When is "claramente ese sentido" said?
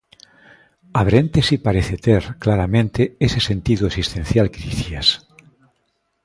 2.43-3.83